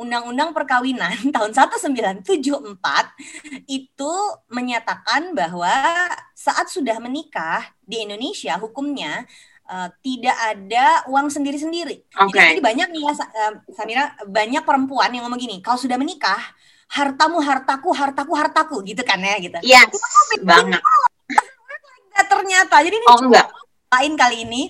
[0.00, 2.24] Undang-Undang Perkawinan tahun 1974
[3.68, 4.12] itu
[4.48, 5.70] menyatakan bahwa
[6.32, 9.28] saat sudah menikah di Indonesia hukumnya
[9.68, 12.08] uh, tidak ada uang sendiri-sendiri.
[12.08, 12.56] Okay.
[12.56, 16.40] Jadi banyak nih ya uh, Samira banyak perempuan yang ngomong gini, kalau sudah menikah
[16.90, 19.58] hartamu hartaku hartaku hartaku gitu kan ya gitu.
[19.62, 19.86] Yes,
[20.42, 20.82] banget.
[22.20, 23.48] ternyata jadi ini oh, enggak.
[23.90, 24.62] lain kali ini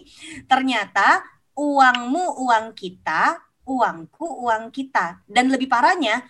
[0.46, 1.20] ternyata
[1.58, 5.24] uangmu uang kita uangku uang kita.
[5.28, 6.24] Dan lebih parahnya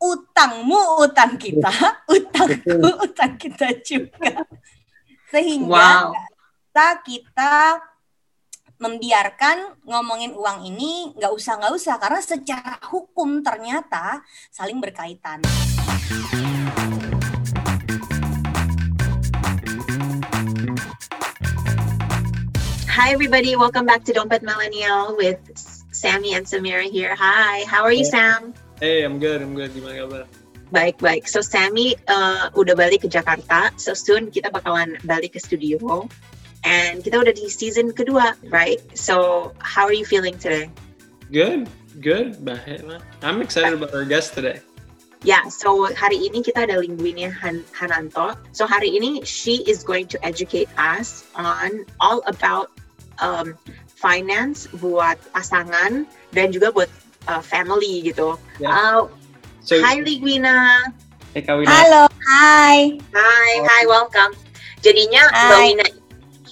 [0.00, 1.68] utangmu utang kita
[2.16, 4.48] utangku utang kita juga.
[5.28, 6.16] Sehingga wow.
[6.72, 7.54] kita kita
[8.80, 11.94] membiarkan ngomongin uang ini nggak usah nggak usah.
[12.00, 15.44] Karena secara hukum ternyata saling berkaitan.
[22.90, 25.40] Hi everybody, welcome back to Dompet Millennial with
[26.00, 27.14] Sammy and Samira here.
[27.14, 28.54] Hi, how are you Sam?
[28.80, 29.68] Hey, I'm good, I'm good.
[29.76, 30.24] Gimana kabar?
[30.72, 31.28] Baik, baik.
[31.28, 33.68] So Sammy uh, udah balik ke Jakarta.
[33.76, 36.08] So soon kita bakalan balik ke studio.
[36.64, 38.80] And kita udah di season kedua, right?
[38.96, 40.72] So how are you feeling today?
[41.28, 41.68] Good,
[42.00, 42.40] good.
[42.48, 43.04] Baik lah.
[43.20, 44.64] I'm excited about our guest today.
[45.20, 48.40] Ya, yeah, so hari ini kita ada linguinnya Han Hananto.
[48.56, 52.72] So hari ini she is going to educate us on all about
[53.20, 53.52] um,
[54.00, 56.88] finance buat pasangan dan juga buat
[57.28, 58.40] uh, family gitu.
[58.56, 58.72] Yeah.
[58.72, 59.12] Uh,
[59.60, 60.88] so, hi Ligwina.
[61.36, 61.68] Hey Kawina.
[61.68, 62.96] Halo, hi.
[63.12, 64.32] Hi, hi, welcome.
[64.80, 65.86] Jadinya Mbak Wina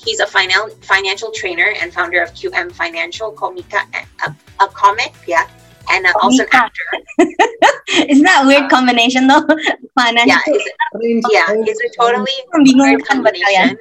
[0.09, 3.83] He's a final, financial trainer and founder of QM Financial, Komika,
[4.25, 5.47] a, a comic, yeah,
[5.91, 6.89] and uh, also an actor.
[8.09, 9.43] Isn't that a weird combination though?
[9.99, 10.27] Financial.
[10.29, 12.33] Yeah, it's a, yeah, it's a totally
[12.79, 13.79] weird combination.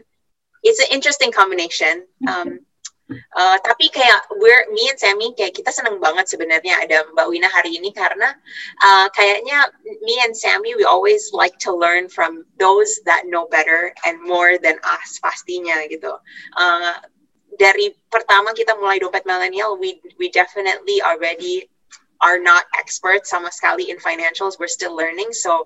[0.64, 2.08] It's an interesting combination.
[2.28, 2.60] Um,
[3.08, 7.48] Uh, tapi kayak we're me and Sammy kayak kita seneng banget sebenarnya ada Mbak Wina
[7.48, 8.36] hari ini karena
[8.84, 9.72] uh, kayaknya
[10.04, 14.60] me and Sammy we always like to learn from those that know better and more
[14.60, 16.20] than us pastinya gitu.
[16.60, 17.00] Uh,
[17.58, 21.66] dari pertama kita mulai dompet milenial, we we definitely already
[22.22, 24.60] are not experts sama sekali in financials.
[24.60, 25.66] We're still learning, so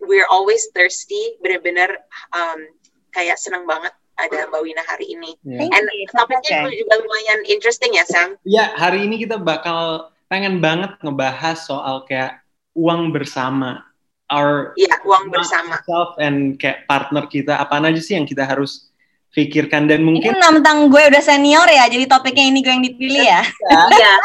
[0.00, 1.36] we're always thirsty.
[1.44, 2.00] Bener-bener
[2.32, 2.68] um,
[3.12, 5.36] kayak seneng banget ada Mbak Wina hari ini.
[5.44, 5.68] Yeah.
[5.68, 6.80] And topiknya okay.
[6.80, 8.40] juga lumayan interesting ya Sam.
[8.48, 12.40] Ya hari ini kita bakal pengen banget ngebahas soal kayak
[12.72, 13.84] uang bersama.
[14.26, 15.78] Our yeah, uang bersama.
[15.86, 18.90] Self and kayak partner kita apa aja sih yang kita harus
[19.36, 20.34] pikirkan dan mungkin.
[20.34, 23.42] Ini tentang gue udah senior ya, jadi topiknya ini gue yang dipilih ya.
[23.92, 24.14] Iya.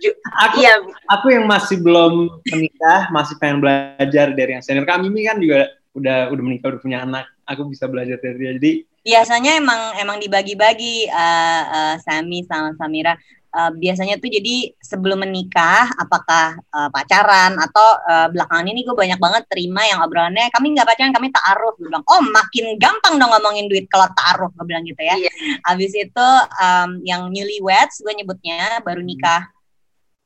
[0.00, 0.16] Iya.
[0.48, 0.80] Aku, ya.
[1.12, 4.88] aku yang masih belum menikah, masih pengen belajar dari yang senior.
[4.88, 8.52] Kami ini kan juga udah udah menikah udah punya anak aku bisa belajar dari dia.
[8.54, 8.72] Jadi
[9.02, 13.18] biasanya emang emang dibagi-bagi uh, uh, Sami sama Samira.
[13.50, 19.18] Uh, biasanya tuh jadi sebelum menikah apakah uh, pacaran atau uh, belakangan ini gue banyak
[19.18, 23.26] banget terima yang obrolannya kami nggak pacaran kami taaruf gue bilang oh makin gampang dong
[23.26, 25.18] ngomongin duit kalau taaruf gue bilang gitu ya.
[25.18, 25.34] Yeah.
[25.66, 26.28] habis itu
[26.62, 29.50] um, yang newlyweds gue nyebutnya baru nikah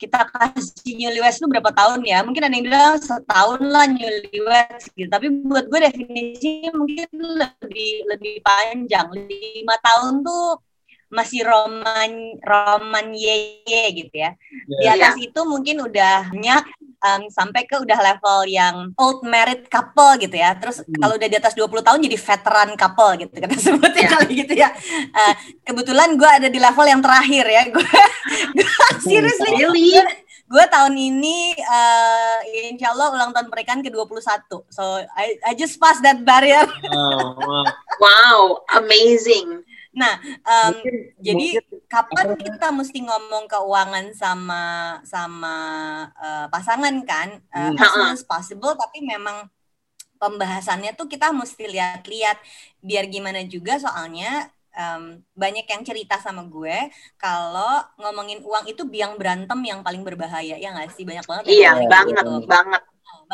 [0.05, 2.21] kita kasih newlyweds itu berapa tahun ya?
[2.21, 5.09] Mungkin ada yang bilang setahun lah newlyweds gitu.
[5.09, 9.09] Tapi buat gue definisi mungkin lebih lebih panjang.
[9.17, 10.61] Lima tahun tuh
[11.15, 13.63] masih roman roman ye
[13.95, 14.35] gitu ya.
[14.67, 14.81] Yeah.
[14.83, 15.27] Di atas yeah.
[15.31, 16.65] itu mungkin udah banyak
[17.01, 20.59] um, sampai ke udah level yang old married couple gitu ya.
[20.59, 20.99] Terus hmm.
[20.99, 24.13] kalau udah di atas 20 tahun jadi veteran couple gitu kan sebutnya yeah.
[24.19, 24.69] kali gitu ya.
[25.15, 27.63] Uh, kebetulan gue ada di level yang terakhir ya.
[27.75, 27.87] Gue
[29.05, 30.01] seriously really?
[30.45, 32.39] gue tahun ini uh,
[32.69, 34.45] insya Allah ulang tahun pernikahan ke-21.
[34.69, 36.69] So I, I just pass that barrier.
[36.93, 37.65] Oh, wow.
[37.99, 38.39] wow,
[38.77, 39.65] amazing.
[39.95, 44.65] Nah, um, mungkin, jadi mungkin, kapan kita mesti ngomong keuangan sama
[45.07, 45.57] sama
[46.19, 47.39] uh, pasangan kan?
[47.55, 47.73] Uh.
[47.79, 49.47] As soon as possible, tapi memang
[50.19, 52.39] pembahasannya tuh kita mesti lihat-lihat
[52.81, 56.91] biar gimana juga soalnya um, banyak yang cerita sama gue
[57.21, 61.77] kalau ngomongin uang itu biang berantem yang paling berbahaya ya nggak sih banyak banget iya
[61.85, 62.49] banget gitu.
[62.49, 62.83] banget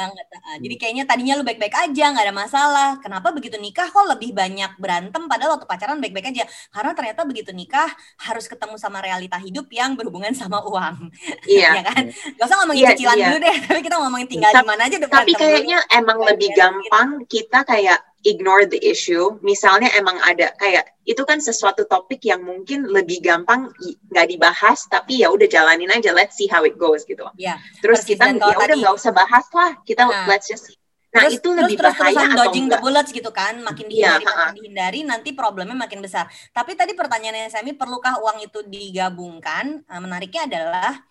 [0.00, 0.26] banget.
[0.32, 2.90] Uh, jadi kayaknya tadinya lu baik-baik aja, nggak ada masalah.
[3.04, 6.44] Kenapa begitu nikah kok lebih banyak berantem padahal waktu pacaran baik-baik aja?
[6.72, 7.88] Karena ternyata begitu nikah
[8.24, 10.96] harus ketemu sama realita hidup yang berhubungan sama uang.
[11.50, 11.82] Iya.
[11.82, 12.04] ya kan?
[12.36, 13.26] Gak usah ngomongin iya, cicilan iya.
[13.26, 15.98] dulu deh, tapi kita ngomongin tinggal di mana aja Tapi kayaknya dulu.
[15.98, 19.38] emang lebih gampang kita kayak ignore the issue.
[19.40, 23.72] Misalnya emang ada kayak itu kan sesuatu topik yang mungkin lebih gampang
[24.12, 27.24] nggak dibahas, tapi ya udah jalanin aja, let's see how it goes gitu.
[27.40, 30.28] Ya, terus kita ya udah nggak usah bahas lah, kita nah.
[30.28, 30.80] let's just
[31.10, 34.22] Nah terus, itu lebih terus, bahaya terus dodging the bullets gitu kan, makin iya, dihindari,
[34.22, 36.30] ya, makin dihindari, nanti problemnya makin besar.
[36.54, 39.82] Tapi tadi pertanyaannya Sami, perlukah uang itu digabungkan?
[39.90, 41.02] Nah, menariknya adalah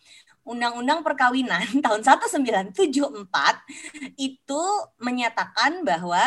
[0.50, 2.74] Undang-Undang Perkawinan tahun 1974
[4.18, 4.64] itu
[4.98, 6.26] menyatakan bahwa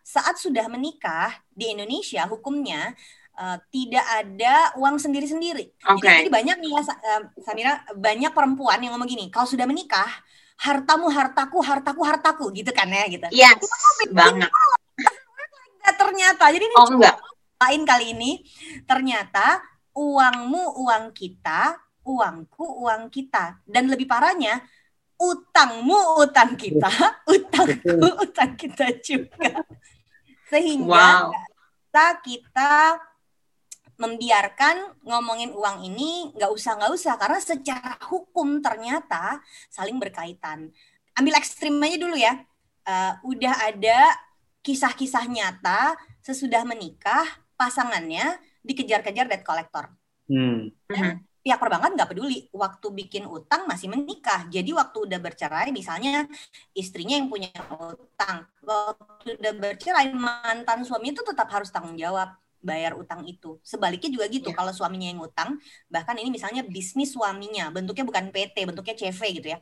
[0.00, 2.96] saat sudah menikah di Indonesia hukumnya
[3.36, 5.76] uh, tidak ada uang sendiri-sendiri.
[5.76, 6.24] Okay.
[6.24, 10.08] Jadi, banyak nih ya uh, Samira banyak perempuan yang ngomong gini, kalau sudah menikah
[10.58, 13.26] hartamu hartaku hartaku hartaku gitu kan ya gitu.
[13.30, 13.62] Yes,
[14.10, 14.50] banget.
[15.88, 17.16] ternyata jadi ini oh, enggak.
[17.58, 18.30] lain kali ini
[18.84, 19.62] ternyata
[19.96, 23.60] uangmu uang kita uangku uang kita.
[23.68, 24.64] Dan lebih parahnya
[25.18, 26.88] utangmu utang kita
[27.34, 29.60] utangku utang kita juga.
[30.48, 31.28] Sehingga wow.
[31.28, 32.72] kita kita
[33.98, 37.14] membiarkan ngomongin uang ini nggak usah nggak usah.
[37.20, 40.72] Karena secara hukum ternyata saling berkaitan.
[41.12, 42.40] Ambil ekstrim aja dulu ya.
[42.88, 44.16] Uh, udah ada
[44.64, 45.92] kisah-kisah nyata
[46.24, 47.26] sesudah menikah
[47.58, 49.92] pasangannya dikejar-kejar debt collector.
[50.30, 50.72] Hmm.
[50.88, 52.50] Dan pihak perbankan nggak peduli.
[52.50, 54.46] Waktu bikin utang masih menikah.
[54.50, 56.26] Jadi waktu udah bercerai misalnya
[56.74, 62.98] istrinya yang punya utang waktu udah bercerai mantan suami itu tetap harus tanggung jawab bayar
[62.98, 63.56] utang itu.
[63.62, 64.56] Sebaliknya juga gitu yeah.
[64.58, 65.56] kalau suaminya yang utang
[65.86, 69.58] bahkan ini misalnya bisnis suaminya bentuknya bukan PT bentuknya CV gitu ya.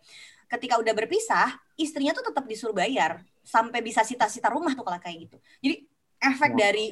[0.46, 5.28] Ketika udah berpisah istrinya tuh tetap disuruh bayar sampai bisa sita-sita rumah tuh kalau kayak
[5.28, 5.36] gitu.
[5.62, 5.74] Jadi
[6.22, 6.58] efek wow.
[6.58, 6.86] dari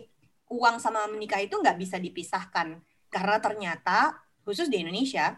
[0.53, 2.79] uang sama menikah itu nggak bisa dipisahkan.
[3.09, 5.35] Karena ternyata khusus di Indonesia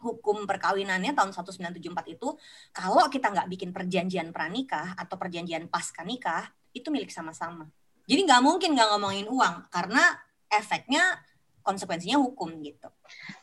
[0.00, 2.28] hukum perkawinannya tahun 1974 itu
[2.72, 7.68] kalau kita nggak bikin perjanjian pranikah atau perjanjian pasca nikah itu milik sama-sama.
[8.08, 10.02] Jadi nggak mungkin nggak ngomongin uang karena
[10.50, 11.20] efeknya
[11.62, 12.88] konsekuensinya hukum gitu.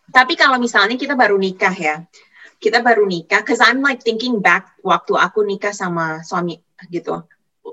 [0.10, 1.96] Tapi kalau misalnya kita baru nikah ya,
[2.58, 6.58] kita baru nikah, cause I'm like thinking back waktu aku nikah sama suami
[6.90, 7.24] gitu.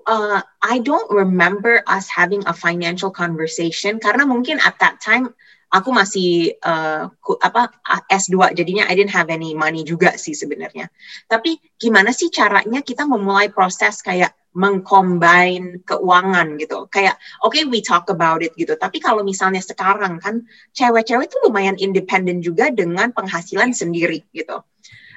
[0.04, 5.32] Uh, I don't remember us having a financial conversation karena mungkin at that time
[5.74, 7.10] aku masih uh,
[7.42, 7.74] apa
[8.06, 10.86] S2 jadinya I didn't have any money juga sih sebenarnya.
[11.26, 16.86] Tapi gimana sih caranya kita memulai proses kayak mengcombine keuangan gitu.
[16.86, 18.78] Kayak oke okay, we talk about it gitu.
[18.78, 20.46] Tapi kalau misalnya sekarang kan
[20.78, 24.62] cewek-cewek itu lumayan independen juga dengan penghasilan sendiri gitu.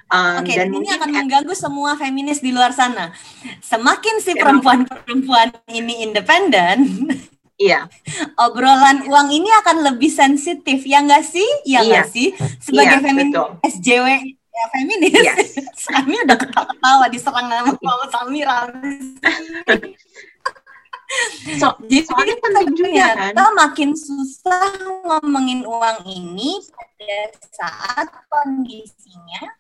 [0.08, 3.12] Um, Oke, okay, dan ini akan mengganggu semua feminis di luar sana.
[3.60, 7.12] Semakin si perempuan-perempuan ini independen,
[7.58, 7.90] Iya.
[8.38, 11.50] Obrolan uang ini akan lebih sensitif, ya nggak sih?
[11.66, 12.14] Ya nggak iya.
[12.14, 12.28] sih?
[12.62, 13.34] Sebagai iya, feminis
[13.66, 15.50] SJW ya feminis, yes.
[15.94, 18.66] kami udah ketawa-ketawa diserang sama Mama Samira.
[21.62, 23.06] so, jadi soalnya penting juga
[23.38, 24.74] kan makin susah
[25.06, 27.22] ngomongin uang ini pada
[27.54, 29.54] saat kondisinya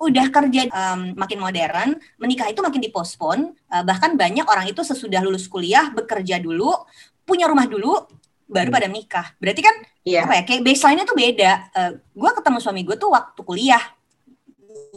[0.00, 5.20] udah kerja um, makin modern, menikah itu makin dipospon, uh, bahkan banyak orang itu sesudah
[5.20, 6.72] lulus kuliah bekerja dulu,
[7.28, 8.08] punya rumah dulu,
[8.48, 8.76] baru hmm.
[8.80, 9.26] pada menikah.
[9.36, 9.76] Berarti kan
[10.08, 10.24] yeah.
[10.24, 10.42] apa ya?
[10.48, 11.52] Kayak baseline-nya tuh beda.
[11.76, 13.84] Uh, gue ketemu suami gue tuh waktu kuliah,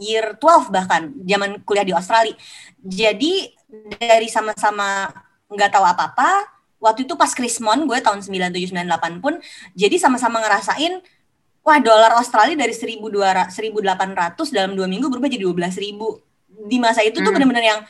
[0.00, 2.34] year 12 bahkan, zaman kuliah di Australia.
[2.80, 3.52] Jadi
[4.00, 5.12] dari sama-sama
[5.52, 6.48] nggak tahu apa-apa,
[6.80, 9.36] waktu itu pas Krismon gue tahun 9798 pun,
[9.76, 11.04] jadi sama-sama ngerasain
[11.64, 17.18] wah dolar Australia dari 1200 1800 dalam dua minggu berubah jadi 12.000 di masa itu
[17.18, 17.26] hmm.
[17.26, 17.80] tuh benar-benar yang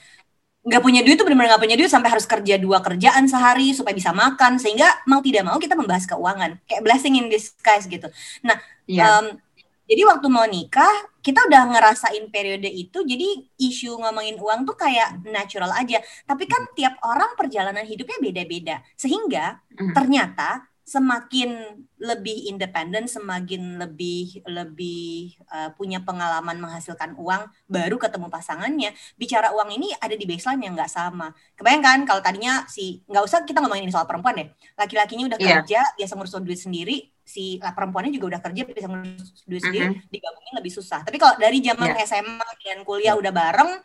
[0.64, 3.92] nggak punya duit tuh benar-benar nggak punya duit sampai harus kerja dua kerjaan sehari supaya
[3.92, 8.08] bisa makan sehingga mau tidak mau kita membahas keuangan kayak blessing in disguise gitu
[8.40, 8.56] nah
[8.88, 9.20] yeah.
[9.20, 9.36] um,
[9.84, 13.28] jadi waktu mau nikah kita udah ngerasain periode itu jadi
[13.60, 19.60] isu ngomongin uang tuh kayak natural aja tapi kan tiap orang perjalanan hidupnya beda-beda sehingga
[19.76, 19.92] mm.
[19.92, 28.92] ternyata semakin lebih independen, semakin lebih lebih uh, punya pengalaman menghasilkan uang, baru ketemu pasangannya.
[29.16, 31.32] Bicara uang ini ada di baseline yang nggak sama.
[31.56, 35.64] Kebayangkan kalau tadinya si nggak usah kita ngomongin soal perempuan deh, laki-lakinya udah yeah.
[35.64, 40.12] kerja, biasa ngurus duit sendiri, si perempuannya juga udah kerja, bisa ngurus duit sendiri, uh-huh.
[40.12, 41.00] digabungin lebih susah.
[41.00, 42.04] Tapi kalau dari zaman yeah.
[42.04, 43.80] SMA dan kuliah udah bareng,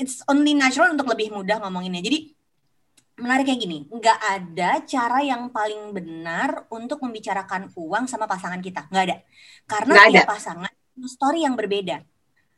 [0.00, 2.00] it's only natural untuk lebih mudah ngomonginnya.
[2.00, 2.32] Jadi
[3.18, 8.88] menarik kayak gini, nggak ada cara yang paling benar untuk membicarakan uang sama pasangan kita,
[8.88, 9.16] nggak ada.
[9.68, 10.32] Karena nggak tiap ada.
[10.32, 11.96] pasangan punya story yang berbeda,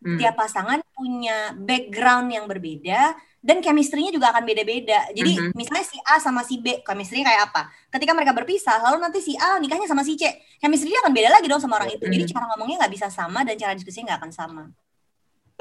[0.03, 0.19] hmm.
[0.19, 5.05] tiap pasangan punya background yang berbeda dan chemistry-nya juga akan beda-beda.
[5.13, 5.53] Jadi mm -hmm.
[5.53, 7.69] misalnya si A sama si B, chemistry kayak apa?
[7.93, 10.25] Ketika mereka berpisah, lalu nanti si A nikahnya sama si C,
[10.65, 12.09] chemistry-nya akan beda lagi dong sama orang itu.
[12.09, 12.25] Mm -hmm.
[12.25, 14.65] Jadi cara ngomongnya nggak bisa sama dan cara diskusinya nggak akan sama.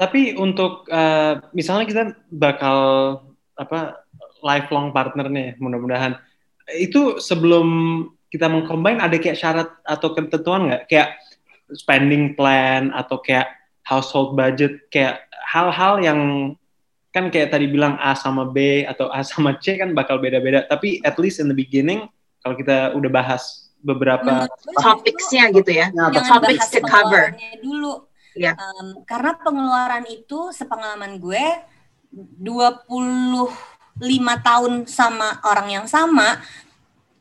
[0.00, 2.78] Tapi untuk uh, misalnya kita bakal
[3.54, 4.03] apa
[4.44, 6.20] lifelong partner nih mudah-mudahan.
[6.68, 7.66] Itu sebelum
[8.28, 10.82] kita mengcombine ada kayak syarat atau ketentuan nggak?
[10.92, 11.08] Kayak
[11.72, 13.48] spending plan atau kayak
[13.88, 16.20] household budget kayak hal-hal yang
[17.14, 20.68] kan kayak tadi bilang A sama B atau A sama C kan bakal beda-beda.
[20.68, 22.04] Tapi at least in the beginning
[22.44, 24.48] kalau kita udah bahas beberapa
[24.80, 27.36] topicsnya gitu ya, nah, topics to cover.
[27.60, 28.08] dulu.
[28.34, 28.58] Yeah.
[28.58, 31.44] Um, karena pengeluaran itu sepengalaman gue
[33.98, 36.42] 25 tahun sama orang yang sama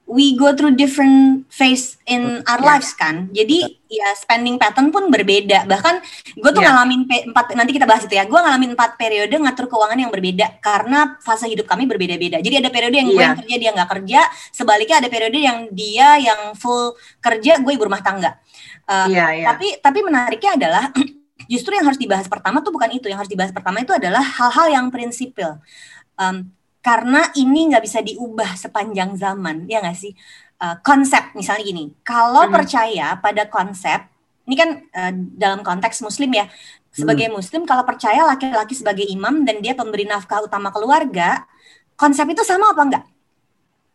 [0.04, 3.32] we go through different phase in our lives kan.
[3.32, 5.64] Jadi ya spending pattern pun berbeda.
[5.64, 5.96] Bahkan
[6.36, 6.76] gue tuh yeah.
[6.76, 8.28] ngalamin empat nanti kita bahas itu ya.
[8.28, 12.44] Gue ngalamin empat periode ngatur keuangan yang berbeda karena fase hidup kami berbeda-beda.
[12.44, 13.16] Jadi ada periode yang yeah.
[13.16, 14.22] gue yang kerja dia nggak kerja.
[14.52, 18.36] Sebaliknya ada periode yang dia yang full kerja, gue ibu rumah tangga.
[18.84, 19.48] Uh, yeah, yeah.
[19.56, 20.84] Tapi tapi menariknya adalah
[21.52, 23.08] justru yang harus dibahas pertama tuh bukan itu.
[23.08, 25.64] Yang harus dibahas pertama itu adalah hal-hal yang prinsipil.
[26.20, 26.52] Um,
[26.84, 30.12] karena ini nggak bisa diubah sepanjang zaman ya nggak sih
[30.60, 32.54] uh, konsep misalnya gini kalau hmm.
[32.54, 34.04] percaya pada konsep
[34.44, 36.52] ini kan uh, dalam konteks muslim ya
[36.92, 37.40] sebagai hmm.
[37.40, 41.48] muslim kalau percaya laki-laki sebagai imam dan dia pemberi nafkah utama keluarga
[41.96, 43.06] konsep itu sama apa enggak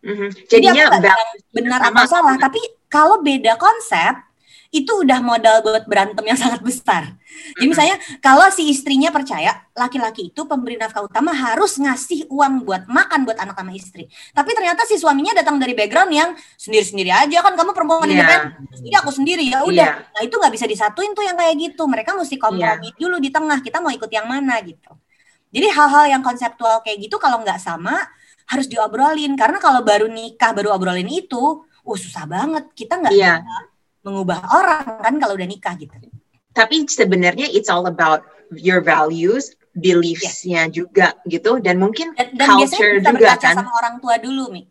[0.03, 1.09] hmm Jadinya Jadi
[1.53, 4.28] benar atau salah tapi kalau beda konsep
[4.69, 7.17] itu udah modal buat berantem yang sangat besar.
[7.57, 12.85] Jadi misalnya kalau si istrinya percaya laki-laki itu pemberi nafkah utama harus ngasih uang buat
[12.85, 14.05] makan buat anak sama istri.
[14.37, 18.21] Tapi ternyata si suaminya datang dari background yang sendiri-sendiri aja kan kamu perempuan yeah.
[18.21, 20.05] independen, sendiri aku sendiri ya udah.
[20.05, 20.13] Yeah.
[20.13, 21.83] Nah itu nggak bisa disatuin tuh yang kayak gitu.
[21.89, 23.01] Mereka mesti kompromi yeah.
[23.01, 23.65] dulu di tengah.
[23.65, 24.93] Kita mau ikut yang mana gitu.
[25.49, 27.97] Jadi hal-hal yang konseptual kayak gitu kalau nggak sama
[28.53, 32.69] harus diobrolin karena kalau baru nikah baru obrolin itu, uh susah banget.
[32.77, 33.41] Kita nggak yeah
[34.09, 35.93] mengubah orang kan kalau udah nikah gitu.
[36.57, 38.25] Tapi sebenarnya it's all about
[38.57, 40.73] your values, beliefsnya yeah.
[40.73, 43.61] juga gitu dan mungkin dan, dan culture juga kan.
[43.61, 44.65] sama orang tua dulu, Mi.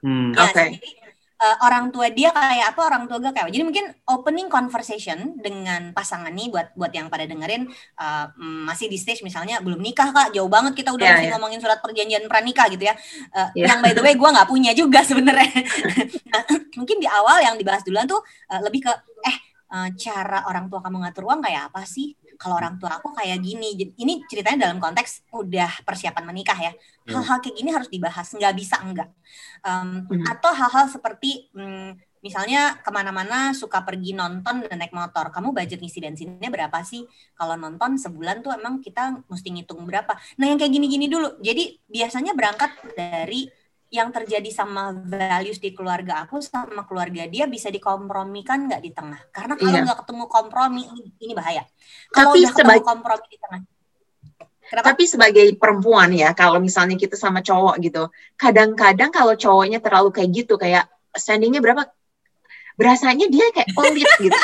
[0.00, 0.32] Hmm.
[0.32, 0.52] Ya, Oke.
[0.56, 1.03] Okay
[1.44, 5.92] uh, orang tua dia kayak apa orang tua gue kayak jadi mungkin opening conversation dengan
[5.92, 7.68] pasangan nih buat buat yang pada dengerin
[8.00, 8.32] uh,
[8.64, 10.32] masih di stage misalnya belum nikah kak?
[10.32, 11.32] Jauh banget kita udah yeah, yeah.
[11.36, 12.94] ngomongin surat perjanjian pranikah gitu ya.
[13.36, 13.68] Uh, yeah.
[13.68, 15.52] yang by the way gue nggak punya juga sebenarnya.
[16.32, 16.42] Nah,
[16.80, 18.92] mungkin di awal yang dibahas duluan tuh uh, lebih ke
[19.28, 19.36] eh
[19.74, 23.40] uh, cara orang tua kamu ngatur uang kayak apa sih kalau orang tua aku kayak
[23.40, 23.74] gini.
[23.76, 26.72] Ini ceritanya dalam konteks udah persiapan menikah ya.
[27.06, 27.20] Hmm.
[27.20, 29.10] Hal-hal kayak gini harus dibahas, nggak bisa enggak.
[29.64, 30.24] Um, hmm.
[30.28, 35.84] Atau hal-hal seperti um, misalnya ke mana-mana suka pergi nonton dan naik motor, kamu budget
[35.84, 37.04] ngisi bensinnya berapa sih?
[37.36, 40.16] Kalau nonton sebulan tuh emang kita mesti ngitung berapa.
[40.40, 41.36] Nah yang kayak gini-gini dulu.
[41.44, 43.63] Jadi biasanya berangkat dari
[43.94, 49.22] yang terjadi sama values di keluarga aku sama keluarga dia bisa dikompromikan nggak di tengah
[49.30, 49.86] karena kalau iya.
[49.86, 50.02] nggak iya.
[50.02, 50.82] ketemu kompromi
[51.22, 51.62] ini bahaya
[52.10, 53.62] kalau udah ketemu kompromi di tengah
[54.64, 54.96] Kenapa?
[54.96, 58.08] Tapi sebagai perempuan ya, kalau misalnya kita sama cowok gitu,
[58.40, 61.84] kadang-kadang kalau cowoknya terlalu kayak gitu, kayak standingnya berapa,
[62.74, 64.40] berasanya dia kayak pelit gitu.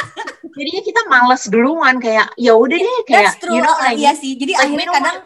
[0.53, 3.57] Jadinya kita males duluan kayak ya udah deh kayak That's true.
[3.57, 4.37] you know, oh, iya sih.
[4.37, 5.17] Jadi like, akhirnya kadang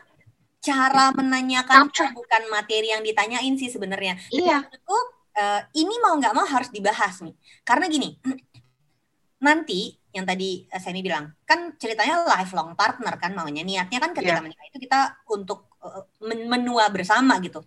[0.64, 4.16] cara menanyakan bukan materi yang ditanyain sih sebenarnya.
[4.32, 4.64] Iya.
[4.64, 4.96] Itu
[5.36, 7.36] uh, ini mau nggak mau harus dibahas nih.
[7.60, 8.16] Karena gini,
[9.46, 14.40] nanti yang tadi uh, Semi bilang kan ceritanya lifelong partner kan maunya niatnya kan ketika
[14.40, 14.44] yeah.
[14.46, 17.60] menikah itu kita untuk uh, menua bersama gitu.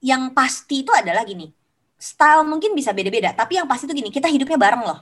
[0.00, 1.52] Yang pasti itu adalah gini,
[2.00, 4.98] style mungkin bisa beda-beda, tapi yang pasti itu gini, kita hidupnya bareng loh.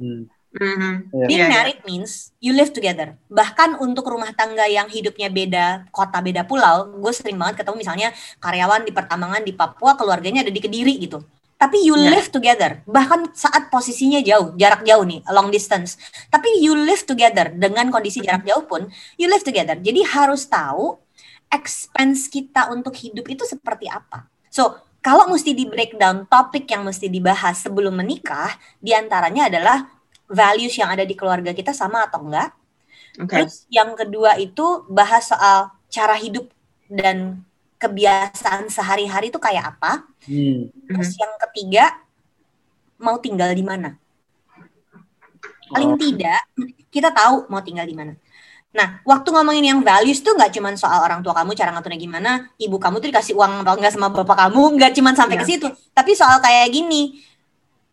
[0.00, 0.26] Hmm.
[0.50, 1.14] Mm-hmm.
[1.14, 1.28] Yeah.
[1.30, 1.54] Being iya, iya.
[1.54, 3.14] married means you live together.
[3.30, 8.08] Bahkan untuk rumah tangga yang hidupnya beda kota, beda pulau, gue sering banget ketemu misalnya
[8.42, 11.22] karyawan di pertambangan di Papua, keluarganya ada di Kediri gitu.
[11.60, 12.18] Tapi you yeah.
[12.18, 12.82] live together.
[12.88, 16.00] Bahkan saat posisinya jauh, jarak jauh nih, long distance.
[16.32, 18.90] Tapi you live together dengan kondisi jarak jauh pun,
[19.20, 19.78] you live together.
[19.78, 20.98] Jadi harus tahu
[21.52, 24.26] expense kita untuk hidup itu seperti apa.
[24.50, 29.99] So, kalau mesti di breakdown topik yang mesti dibahas sebelum menikah, di antaranya adalah
[30.30, 32.54] values yang ada di keluarga kita sama atau enggak.
[33.18, 33.42] Okay.
[33.42, 36.46] Terus yang kedua itu bahas soal cara hidup
[36.86, 37.42] dan
[37.82, 40.06] kebiasaan sehari-hari itu kayak apa.
[40.24, 40.70] Hmm.
[40.70, 41.84] Terus yang ketiga
[43.02, 43.98] mau tinggal di mana.
[45.70, 45.98] Paling oh.
[45.98, 46.40] tidak
[46.90, 48.14] kita tahu mau tinggal di mana.
[48.70, 52.30] Nah, waktu ngomongin yang values tuh nggak cuma soal orang tua kamu cara ngaturnya gimana,
[52.54, 55.42] ibu kamu tuh dikasih uang atau enggak sama bapak kamu, nggak cuma sampai yeah.
[55.42, 57.18] ke situ, tapi soal kayak gini,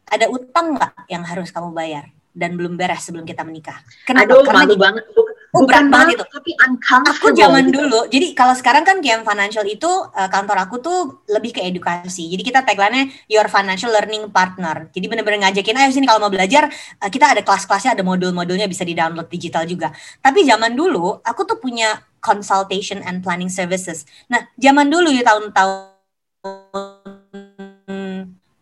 [0.06, 2.13] ada utang nggak yang harus kamu bayar?
[2.38, 3.82] Dan belum beres sebelum kita menikah.
[4.06, 4.29] Kenapa?
[4.29, 5.03] Aduh, Karena malu banget.
[5.56, 6.25] Oh, berat banget itu.
[6.27, 6.51] Tapi.
[7.17, 7.82] Aku zaman gitu.
[7.82, 11.00] dulu, jadi kalau sekarang kan KM Financial itu uh, kantor aku tuh
[11.32, 12.27] lebih ke edukasi.
[12.29, 14.91] Jadi kita tagline-nya Your Financial Learning Partner.
[14.91, 16.67] Jadi benar-benar ngajakin ayo sini kalau mau belajar,
[17.00, 19.89] uh, kita ada kelas-kelasnya, ada modul-modulnya bisa di-download digital juga.
[20.20, 24.03] Tapi zaman dulu aku tuh punya consultation and planning services.
[24.27, 25.96] Nah, zaman dulu ya tahun-tahun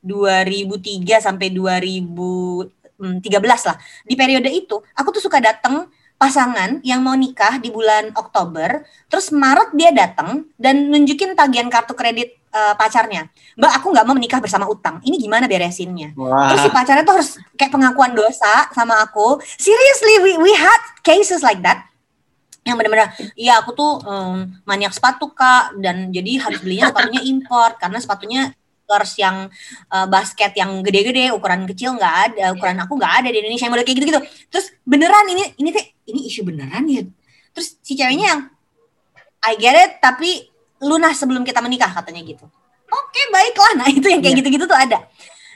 [0.06, 3.76] 2003 sampai 2000 13 lah.
[4.04, 9.36] Di periode itu, aku tuh suka datang pasangan yang mau nikah di bulan Oktober, terus
[9.36, 13.28] Maret dia datang dan nunjukin tagihan kartu kredit uh, pacarnya.
[13.60, 15.04] Mbak, aku nggak mau menikah bersama utang.
[15.04, 16.16] Ini gimana beresinnya?
[16.16, 16.56] Wah.
[16.56, 19.44] Terus si pacarnya tuh harus kayak pengakuan dosa sama aku.
[19.44, 21.92] Seriously, we, we had cases like that
[22.66, 27.78] yang benar-benar iya aku tuh um, maniak sepatu kak dan jadi harus belinya sepatunya impor
[27.78, 28.42] karena sepatunya
[28.86, 29.50] sneakers yang
[29.90, 33.74] uh, basket yang gede-gede ukuran kecil nggak ada ukuran aku nggak ada di Indonesia yang
[33.74, 34.22] model kayak gitu-gitu.
[34.54, 37.02] Terus beneran ini ini teh ini isu beneran ya?
[37.58, 38.42] Terus si ceweknya yang
[39.42, 40.46] I get it tapi
[40.86, 42.46] lunas sebelum kita menikah katanya gitu.
[42.86, 43.74] Oke okay, baiklah.
[43.82, 44.42] Nah itu yang kayak iya.
[44.46, 45.10] gitu-gitu tuh ada.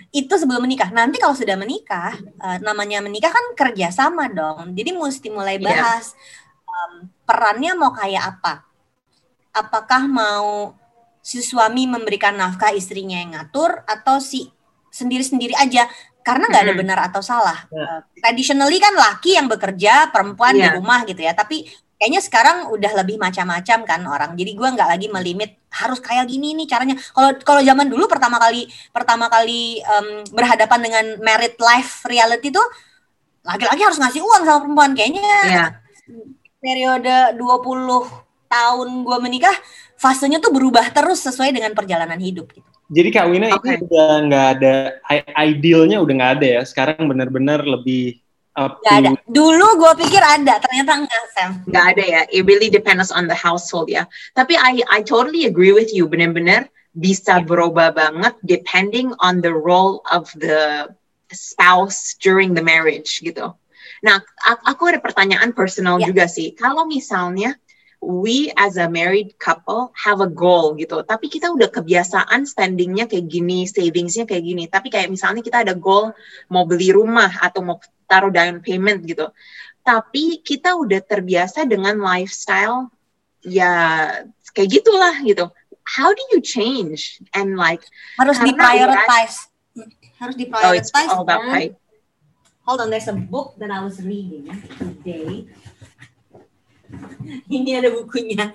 [0.10, 0.90] Itu sebelum menikah.
[0.90, 4.74] Nanti kalau sudah menikah uh, namanya menikah kan kerja sama dong.
[4.74, 5.66] Jadi mesti mulai iya.
[5.70, 6.74] bahas yeah.
[6.74, 6.92] um,
[7.30, 8.66] perannya mau kayak apa.
[9.54, 10.74] Apakah mau
[11.20, 14.50] si suami memberikan nafkah istrinya yang ngatur atau si
[14.90, 15.86] sendiri-sendiri aja
[16.26, 17.66] karena nggak ada benar atau salah.
[17.72, 17.88] Yeah.
[17.88, 20.62] Uh, traditionally kan laki yang bekerja, perempuan yeah.
[20.62, 20.78] di iya.
[20.78, 21.34] rumah gitu ya.
[21.34, 21.66] Tapi
[21.98, 24.32] kayaknya sekarang udah lebih macam-macam kan orang.
[24.36, 26.96] Jadi gua nggak lagi melimit harus kayak gini nih caranya.
[27.16, 32.66] Kalau kalau zaman dulu pertama kali pertama kali um, berhadapan dengan married life reality tuh
[33.46, 35.24] laki-laki harus ngasih uang sama perempuan kayaknya.
[35.50, 35.70] Yeah.
[36.60, 39.54] Periode 20 tahun gua menikah
[39.96, 42.68] fasenya tuh berubah terus sesuai dengan perjalanan hidup gitu.
[42.90, 43.78] Jadi Kak Wina okay.
[43.78, 44.76] itu udah nggak ada
[45.46, 46.62] idealnya udah nggak ada ya.
[46.66, 48.18] Sekarang benar-benar lebih
[48.58, 49.10] up gak ada.
[49.30, 51.50] Dulu gue pikir ada, ternyata enggak Sam.
[51.70, 52.22] Nggak ada ya.
[52.34, 54.10] It really depends on the household ya.
[54.34, 56.10] Tapi I I totally agree with you.
[56.10, 60.90] Benar-benar bisa berubah banget depending on the role of the
[61.30, 63.54] spouse during the marriage gitu.
[64.02, 64.18] Nah,
[64.66, 66.10] aku ada pertanyaan personal yeah.
[66.10, 66.58] juga sih.
[66.58, 67.54] Kalau misalnya
[68.00, 71.04] we as a married couple have a goal gitu.
[71.04, 74.64] Tapi kita udah kebiasaan standingnya kayak gini, savingsnya kayak gini.
[74.72, 76.16] Tapi kayak misalnya kita ada goal
[76.48, 77.78] mau beli rumah atau mau
[78.08, 79.28] taruh down payment gitu.
[79.84, 82.88] Tapi kita udah terbiasa dengan lifestyle
[83.44, 83.72] ya
[84.56, 85.52] kayak gitulah gitu.
[85.84, 87.84] How do you change and like
[88.16, 89.50] harus di prioritize
[90.20, 90.94] harus di prioritize.
[90.96, 91.76] Oh, it's all about right.
[92.70, 94.46] Hold on, there's a book that I was reading
[94.78, 95.50] today
[97.56, 98.52] ini ada bukunya.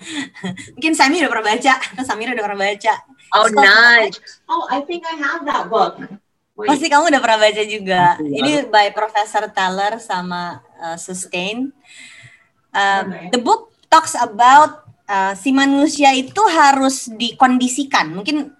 [0.75, 2.95] Mungkin Sami udah pernah baca, atau Samira udah pernah baca.
[3.35, 4.17] Oh, so, nice.
[4.47, 5.99] Oh, I think I have that book.
[6.55, 6.71] Wait.
[6.71, 8.03] Pasti kamu udah pernah baca juga.
[8.23, 11.75] Ini by Professor Teller sama uh, Sustain.
[12.71, 13.27] Uh, okay.
[13.35, 18.15] The book talks about uh, si manusia itu harus dikondisikan.
[18.15, 18.55] Mungkin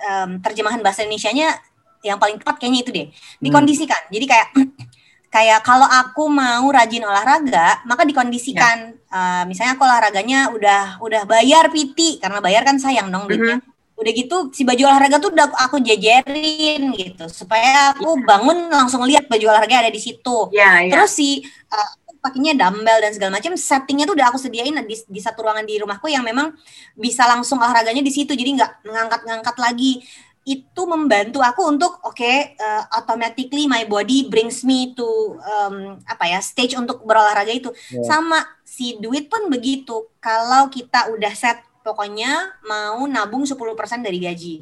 [0.00, 1.60] um, terjemahan bahasa Indonesia-nya
[2.00, 3.06] yang paling tepat kayaknya itu deh.
[3.12, 3.42] Hmm.
[3.44, 4.02] Dikondisikan.
[4.08, 4.12] Hmm.
[4.16, 4.48] Jadi kayak
[5.30, 9.14] kayak kalau aku mau rajin olahraga maka dikondisikan ya.
[9.14, 13.62] uh, misalnya aku olahraganya udah udah bayar PT karena bayar kan sayang dong duitnya mm
[13.62, 13.98] -hmm.
[14.02, 18.26] udah gitu si baju olahraga tuh udah aku jajarin gitu supaya aku ya.
[18.26, 20.98] bangun langsung lihat baju olahraga ada di situ ya, ya.
[20.98, 21.90] terus si uh,
[22.20, 25.80] pakainya dumbbell dan segala macam settingnya tuh udah aku sediain di, di satu ruangan di
[25.80, 26.52] rumahku yang memang
[26.92, 30.04] bisa langsung olahraganya di situ jadi nggak ngangkat-ngangkat lagi
[30.48, 36.32] itu membantu aku untuk oke okay, uh, automatically my body brings me to um, apa
[36.32, 38.08] ya stage untuk berolahraga itu yeah.
[38.08, 43.56] sama si duit pun begitu kalau kita udah set pokoknya mau nabung 10%
[44.00, 44.56] dari gaji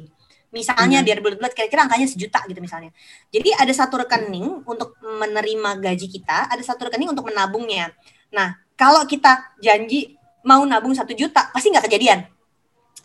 [0.51, 1.07] misalnya hmm.
[1.07, 2.91] biar bulat-bulat kira-kira angkanya sejuta gitu misalnya
[3.31, 7.95] jadi ada satu rekening untuk menerima gaji kita ada satu rekening untuk menabungnya
[8.33, 12.27] nah kalau kita janji mau nabung satu juta pasti nggak kejadian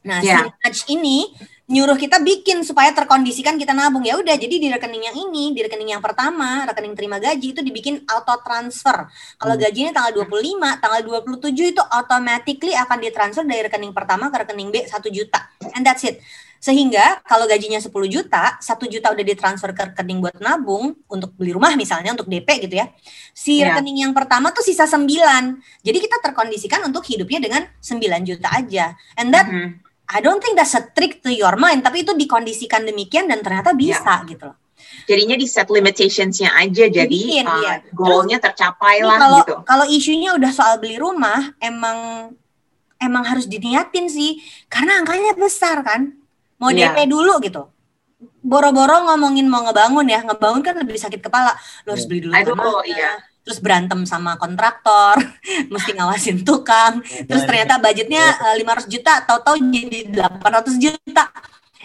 [0.02, 0.50] nah yeah.
[0.72, 1.32] si ini
[1.64, 5.64] nyuruh kita bikin supaya terkondisikan kita nabung ya udah jadi di rekening yang ini di
[5.64, 9.08] rekening yang pertama rekening terima gaji itu dibikin auto transfer
[9.40, 9.64] kalau hmm.
[9.64, 14.84] gajinya tanggal 25 tanggal 27 itu automatically akan ditransfer dari rekening pertama ke rekening B
[14.84, 15.40] 1 juta
[15.72, 16.20] and that's it
[16.64, 21.52] sehingga kalau gajinya 10 juta, 1 juta udah ditransfer ke rekening buat nabung untuk beli
[21.52, 22.88] rumah misalnya untuk DP gitu ya.
[23.36, 23.68] Si yeah.
[23.68, 25.04] rekening yang pertama tuh sisa 9.
[25.84, 28.96] Jadi kita terkondisikan untuk hidupnya dengan 9 juta aja.
[29.20, 32.12] And that mm -hmm I don't think that's a trick to your mind, tapi itu
[32.12, 33.78] dikondisikan demikian dan ternyata ya.
[33.78, 34.28] bisa yeah.
[34.28, 34.56] gitu loh.
[35.04, 37.74] Jadinya di set limitations-nya aja, jadi uh, ya.
[37.92, 39.54] goalnya tercapai lah kalau, gitu.
[39.64, 42.30] Kalau isunya udah soal beli rumah, emang
[43.00, 46.12] emang harus diniatin sih, karena angkanya besar kan.
[46.60, 46.92] Mau yeah.
[46.92, 47.68] DP dulu gitu.
[48.44, 51.56] Boro-boro ngomongin mau ngebangun ya, ngebangun kan lebih sakit kepala.
[51.88, 55.20] Lo harus beli dulu Aduh, iya terus berantem sama kontraktor,
[55.72, 59.98] mesti ngawasin tukang, terus ternyata budgetnya uh, eh, 500 juta, tahu-tahu jadi
[60.40, 61.24] 800 juta.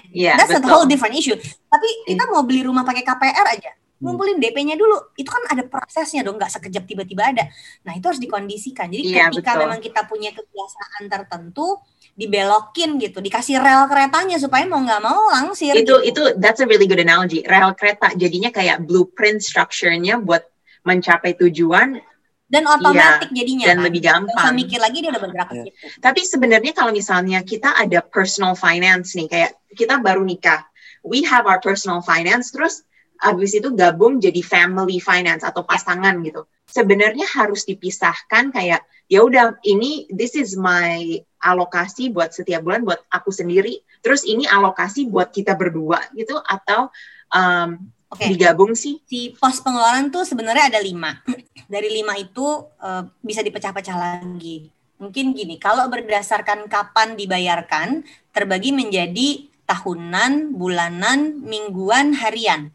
[0.10, 0.66] Yeah, That's betul.
[0.66, 1.38] a whole different issue.
[1.70, 4.02] Tapi kita mau beli rumah pakai KPR aja, hmm.
[4.02, 5.14] ngumpulin DP-nya dulu.
[5.14, 7.46] Itu kan ada prosesnya dong, nggak sekejap tiba-tiba ada.
[7.86, 8.90] Nah itu harus dikondisikan.
[8.90, 9.62] Jadi yeah, ketika betul.
[9.68, 11.78] memang kita punya kebiasaan tertentu,
[12.18, 15.78] dibelokin gitu, dikasih rel keretanya supaya mau nggak mau langsir.
[15.78, 16.10] Itu gitu.
[16.10, 17.46] itu that's a really good analogy.
[17.46, 20.42] Rel kereta jadinya kayak blueprint structure-nya buat
[20.90, 22.02] mencapai tujuan
[22.50, 23.86] dan otomatis yeah, jadinya dan kan?
[23.86, 24.34] lebih gampang.
[24.34, 25.78] Gak usah mikir lagi dia udah bergerak ke situ.
[26.02, 30.66] Tapi sebenarnya kalau misalnya kita ada personal finance nih, kayak kita baru nikah,
[31.06, 32.82] we have our personal finance, terus
[33.22, 35.70] abis itu gabung jadi family finance atau ya.
[35.70, 36.26] pasangan yeah.
[36.26, 36.42] gitu.
[36.66, 43.06] Sebenarnya harus dipisahkan kayak ya udah ini this is my alokasi buat setiap bulan buat
[43.14, 46.90] aku sendiri, terus ini alokasi buat kita berdua gitu atau
[47.30, 47.78] um,
[48.10, 48.34] okay.
[48.34, 49.00] digabung sih?
[49.06, 51.22] Si pos pengeluaran tuh sebenarnya ada lima.
[51.70, 52.46] Dari lima itu
[52.82, 54.74] uh, bisa dipecah-pecah lagi.
[55.00, 58.04] Mungkin gini, kalau berdasarkan kapan dibayarkan,
[58.36, 62.74] terbagi menjadi tahunan, bulanan, mingguan, harian.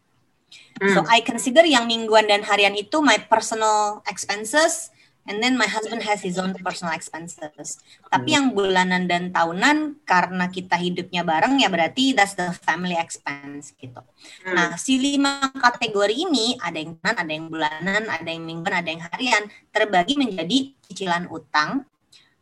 [0.79, 0.91] Hmm.
[0.95, 4.94] So I consider yang mingguan dan harian itu my personal expenses
[5.25, 7.81] And then my husband has his own personal expenses.
[8.13, 8.37] Tapi hmm.
[8.37, 14.05] yang bulanan dan tahunan karena kita hidupnya bareng ya berarti that's the family expense gitu.
[14.45, 14.53] Hmm.
[14.53, 18.89] Nah, si lima kategori ini ada yang tahunan, ada yang bulanan, ada yang mingguan, ada
[18.93, 21.89] yang harian terbagi menjadi cicilan utang,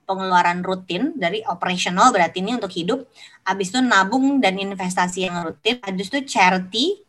[0.04, 3.08] pengeluaran rutin dari operational berarti ini untuk hidup,
[3.48, 7.00] habis itu nabung dan investasi yang rutin, habis itu charity,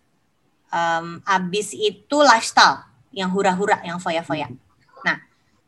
[0.71, 4.47] um, habis itu lifestyle yang hura-hura, yang foya-foya.
[4.47, 4.64] Hmm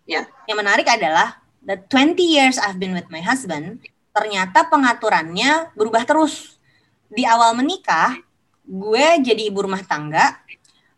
[0.07, 0.31] Yeah.
[0.47, 3.83] Yang menarik adalah the 20 years I've been with my husband,
[4.14, 6.57] ternyata pengaturannya berubah terus.
[7.11, 8.19] Di awal menikah,
[8.62, 10.38] gue jadi ibu rumah tangga,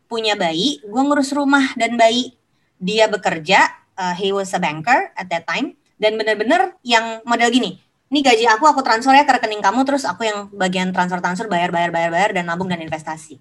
[0.09, 2.37] punya bayi, gue ngurus rumah dan bayi.
[2.79, 3.65] Dia bekerja,
[3.97, 8.49] uh, he was a banker at that time, dan bener-bener yang model gini, ini gaji
[8.49, 12.11] aku, aku transfer ya ke rekening kamu, terus aku yang bagian transfer-transfer, bayar, bayar, bayar,
[12.13, 13.37] bayar, dan nabung dan investasi.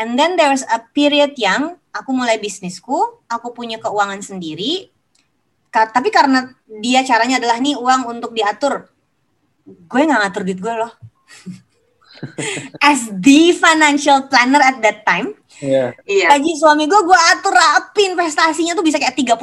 [0.00, 4.88] And then there's a period yang aku mulai bisnisku, aku punya keuangan sendiri.
[5.68, 8.88] Ka tapi karena dia caranya adalah nih uang untuk diatur,
[9.68, 10.92] gue nggak ngatur duit gue loh.
[12.84, 15.92] As the financial planner at that time, yeah.
[16.04, 16.32] yeah.
[16.32, 19.36] gaji suami gue gue atur rapi investasinya tuh bisa kayak 30%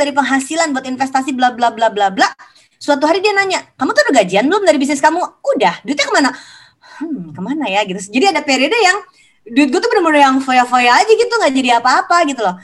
[0.00, 2.28] dari penghasilan buat investasi bla bla bla bla bla.
[2.80, 5.20] Suatu hari dia nanya, kamu tuh udah gajian belum dari bisnis kamu?
[5.20, 6.30] Udah, duitnya ke mana?
[7.00, 8.00] Hmm, ke mana ya gitu.
[8.08, 8.96] Jadi ada periode yang
[9.50, 12.56] duit gue tuh bener-bener yang foya-foya aja gitu nggak jadi apa-apa gitu loh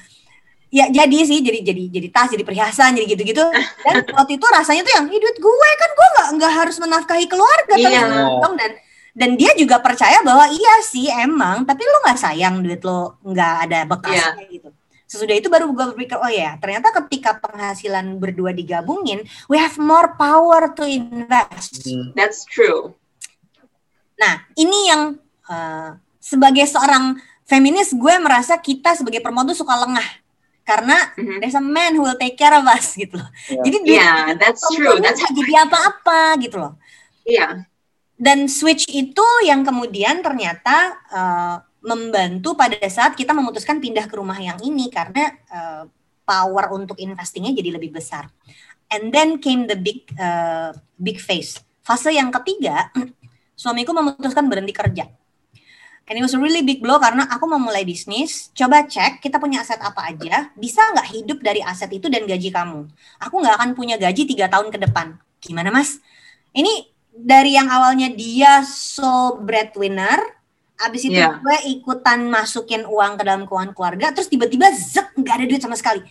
[0.70, 3.42] ya jadi sih jadi jadi jadi tas jadi perhiasan jadi gitu-gitu
[3.86, 7.74] dan waktu itu rasanya tuh yang duit gue kan gue nggak nggak harus menafkahi keluarga
[7.78, 8.02] iya.
[8.42, 8.70] dong dan
[9.16, 13.54] dan dia juga percaya bahwa iya sih emang tapi lo nggak sayang duit lo nggak
[13.64, 14.52] ada bekasnya yeah.
[14.52, 14.68] gitu
[15.06, 20.18] sesudah itu baru gue berpikir oh ya ternyata ketika penghasilan berdua digabungin we have more
[20.18, 22.10] power to invest hmm.
[22.18, 22.92] that's true
[24.18, 25.02] nah ini yang
[25.46, 25.94] uh,
[26.26, 30.08] sebagai seorang feminis gue merasa kita sebagai perempuan tuh suka lengah
[30.66, 31.38] karena mm-hmm.
[31.38, 33.30] there's a man who will take care of us gitu loh.
[33.46, 33.62] Yeah.
[33.62, 34.98] Jadi yeah, that's true.
[34.98, 36.74] That's jadi apa-apa gitu loh.
[37.22, 37.38] Iya.
[37.38, 37.52] Yeah.
[38.18, 44.34] Dan switch itu yang kemudian ternyata uh, membantu pada saat kita memutuskan pindah ke rumah
[44.42, 45.86] yang ini karena uh,
[46.26, 48.26] power untuk investingnya jadi lebih besar.
[48.90, 51.62] And then came the big uh, big phase.
[51.86, 52.90] Fase yang ketiga,
[53.54, 55.06] suamiku memutuskan berhenti kerja
[56.06, 58.54] And it was a really big blow karena aku mau mulai bisnis.
[58.54, 60.54] Coba cek kita punya aset apa aja.
[60.54, 62.86] Bisa nggak hidup dari aset itu dan gaji kamu?
[63.26, 65.18] Aku nggak akan punya gaji tiga tahun ke depan.
[65.42, 65.98] Gimana mas?
[66.54, 70.22] Ini dari yang awalnya dia so breadwinner,
[70.78, 71.42] abis itu yeah.
[71.42, 75.74] gue ikutan masukin uang ke dalam keuangan keluarga, terus tiba-tiba zek nggak ada duit sama
[75.74, 76.06] sekali.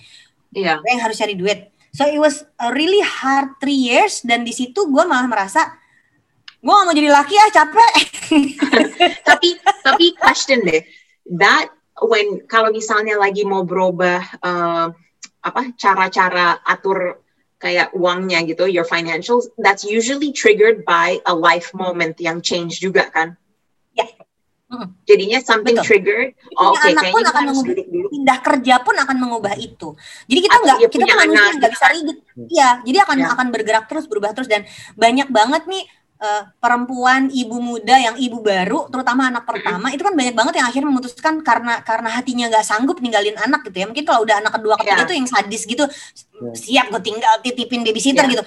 [0.52, 0.76] Iya.
[0.76, 0.78] Yeah.
[0.84, 1.72] Gue yang harus cari duit.
[1.96, 5.80] So it was a really hard three years dan di situ gue malah merasa
[6.66, 7.94] gue gak mau jadi laki ya capek
[9.30, 9.50] tapi
[9.86, 10.82] tapi question deh
[11.30, 11.70] that
[12.02, 14.90] when kalau misalnya lagi mau berubah uh,
[15.46, 17.22] apa cara-cara atur
[17.62, 23.14] kayak uangnya gitu your financials that's usually triggered by a life moment yang change juga
[23.14, 23.38] kan
[23.94, 24.10] ya
[25.06, 25.88] Jadinya something Betul.
[25.88, 26.30] triggered.
[26.58, 29.90] Oh, Oke, okay, anak pun akan mengubah, pindah kerja pun akan mengubah itu.
[30.26, 32.18] Jadi kita nggak kita tuh manusia nggak bisa ribet.
[32.50, 33.28] Iya, jadi akan ya.
[33.38, 34.66] akan bergerak terus, berubah terus dan
[34.98, 35.86] banyak banget nih
[36.26, 40.68] uh, perempuan ibu muda yang ibu baru terutama anak pertama itu kan banyak banget yang
[40.68, 44.54] akhirnya memutuskan karena karena hatinya nggak sanggup ninggalin anak gitu ya mungkin kalau udah anak
[44.58, 45.06] kedua ketiga yeah.
[45.06, 45.86] itu yang sadis gitu
[46.42, 46.56] yeah.
[46.58, 48.34] siap gue tinggal titipin babysitter yeah.
[48.34, 48.44] gitu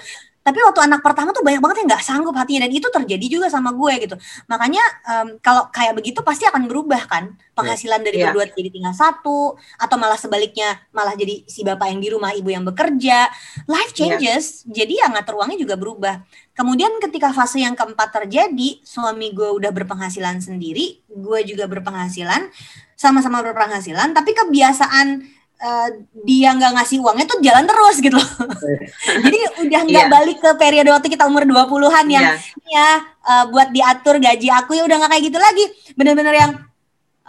[0.49, 3.47] tapi waktu anak pertama tuh banyak banget yang nggak sanggup hatinya dan itu terjadi juga
[3.53, 4.15] sama gue gitu
[4.49, 8.33] makanya um, kalau kayak begitu pasti akan berubah kan penghasilan dari yeah.
[8.33, 12.49] berdua jadi tinggal satu atau malah sebaliknya malah jadi si bapak yang di rumah ibu
[12.49, 13.29] yang bekerja
[13.69, 14.17] life iya.
[14.17, 14.81] changes yeah.
[14.81, 16.25] jadi ya ngatur uangnya juga berubah
[16.57, 22.49] kemudian ketika fase yang keempat terjadi suami gue udah berpenghasilan sendiri gue juga berpenghasilan
[22.97, 25.89] sama-sama berpenghasilan tapi kebiasaan uh,
[26.23, 28.31] dia nggak ngasih uangnya tuh jalan terus gitu loh.
[29.23, 30.11] Jadi udah nggak yeah.
[30.11, 32.37] balik ke periode waktu kita umur 20-an yang yeah.
[32.69, 32.89] ya
[33.27, 35.65] uh, buat diatur gaji aku ya udah nggak kayak gitu lagi.
[35.95, 36.51] Bener-bener yang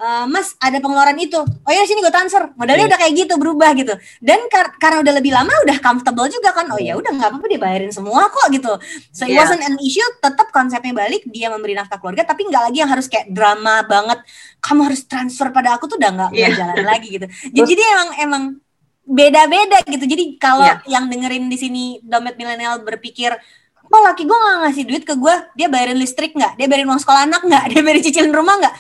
[0.01, 1.37] Uh, mas ada pengeluaran itu.
[1.37, 2.49] Oh ya sini gue transfer.
[2.57, 2.91] Modalnya yeah.
[2.97, 3.93] udah kayak gitu berubah gitu.
[4.25, 6.73] Dan kar karena udah lebih lama udah comfortable juga kan.
[6.73, 8.81] Oh ya udah nggak apa-apa dia bayarin semua kok gitu.
[9.13, 9.45] So it yeah.
[9.45, 13.13] wasn't an issue tetap konsepnya balik dia memberi nafkah keluarga tapi nggak lagi yang harus
[13.13, 14.25] kayak drama banget
[14.65, 16.57] kamu harus transfer pada aku tuh udah nggak yeah.
[16.57, 17.27] jalan lagi gitu.
[17.53, 18.43] Jadi, jadi emang emang
[19.05, 20.05] beda-beda gitu.
[20.09, 20.81] Jadi kalau yeah.
[20.89, 23.37] yang dengerin di sini dompet milenial berpikir
[23.91, 26.57] kok laki gue gak ngasih duit ke gue dia bayarin listrik nggak?
[26.57, 27.65] Dia bayarin uang sekolah anak nggak?
[27.77, 28.75] Dia bayarin cicilan rumah nggak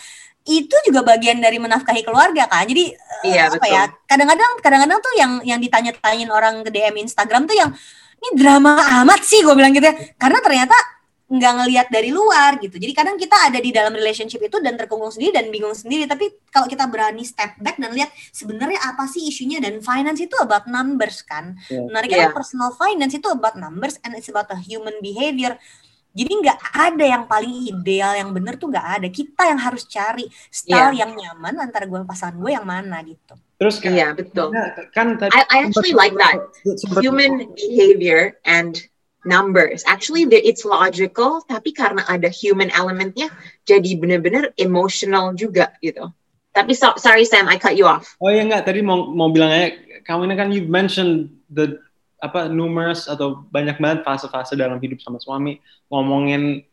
[0.48, 2.96] itu juga bagian dari menafkahi keluarga kan jadi
[3.29, 3.74] iya, apa betul.
[3.76, 7.70] ya kadang-kadang kadang-kadang tuh yang yang ditanya-tanyain orang ke DM Instagram tuh yang
[8.20, 10.76] ini drama amat sih gue bilang gitu ya karena ternyata
[11.31, 12.74] nggak ngelihat dari luar gitu.
[12.74, 16.11] Jadi kadang kita ada di dalam relationship itu dan terkungkung sendiri dan bingung sendiri.
[16.11, 20.35] Tapi kalau kita berani step back dan lihat sebenarnya apa sih isunya dan finance itu
[20.42, 21.55] about numbers kan.
[21.70, 21.87] Yeah.
[21.87, 22.35] Menariknya yeah.
[22.35, 25.55] personal finance itu about numbers and it's about a human behavior.
[26.11, 29.07] Jadi nggak ada yang paling ideal, yang benar tuh nggak ada.
[29.07, 31.07] Kita yang harus cari style yeah.
[31.07, 33.38] yang nyaman antara gue pasangan gue yang mana gitu.
[33.62, 34.51] Terus kan, yeah, betul.
[34.90, 36.40] Kan I, I actually like that
[36.99, 38.81] human behavior and
[39.23, 39.85] numbers.
[39.85, 43.29] Actually, it's logical, tapi karena ada human elementnya,
[43.68, 46.09] jadi benar-benar emotional juga gitu.
[46.51, 48.18] Tapi so, sorry Sam, I cut you off.
[48.18, 51.79] Oh ya enggak, tadi mau mau bilang aja, kamu ini kan you mentioned the
[52.21, 55.57] apa numerous atau banyak banget fase-fase dalam hidup sama suami
[55.89, 56.65] ngomongin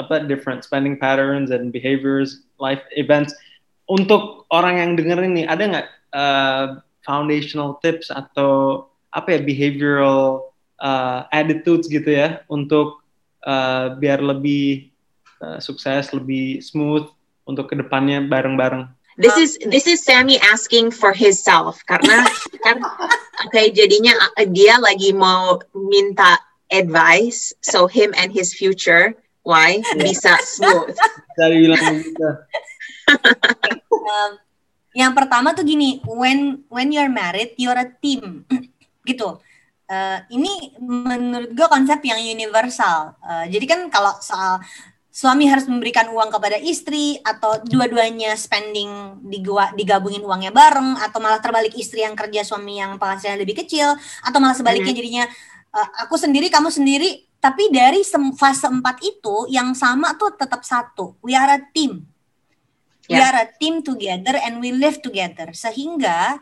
[0.00, 3.36] apa different spending patterns and behaviors, life events.
[3.90, 6.66] Untuk orang yang dengerin nih, ada nggak uh,
[7.02, 13.02] foundational tips atau apa ya behavioral uh, attitudes gitu ya untuk
[13.42, 14.94] uh, biar lebih
[15.42, 17.10] uh, sukses, lebih smooth
[17.44, 18.86] untuk ke depannya bareng-bareng.
[19.20, 22.24] This is this is Sammy asking for his self karena
[22.64, 24.16] kan oke okay, jadinya
[24.48, 26.40] dia lagi mau minta
[26.72, 29.12] advice so him and his future
[29.44, 30.96] why bisa smooth.
[31.36, 32.28] Dari bilang gitu.
[33.92, 34.32] um,
[34.96, 38.48] yang pertama tuh gini, when when you're married, you're a team,
[39.08, 39.36] gitu
[39.90, 43.18] uh, ini menurut gue konsep yang universal.
[43.20, 44.62] Uh, jadi kan kalau soal
[45.10, 49.18] suami harus memberikan uang kepada istri atau dua-duanya spending
[49.74, 54.38] digabungin uangnya bareng atau malah terbalik istri yang kerja suami yang penghasilan lebih kecil atau
[54.38, 55.02] malah sebaliknya mm-hmm.
[55.02, 55.24] jadinya
[55.74, 58.06] uh, aku sendiri kamu sendiri tapi dari
[58.38, 62.06] fase empat itu yang sama tuh tetap satu we are a team
[63.10, 63.18] yeah.
[63.18, 66.38] we are a team together and we live together sehingga